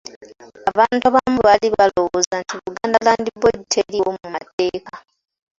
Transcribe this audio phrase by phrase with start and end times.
[0.71, 4.93] Abantu abamu baali balowooza nti Buganda Land Board teriiwo mu mateeka.